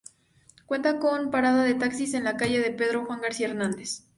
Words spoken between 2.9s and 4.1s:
Juan García Hernández.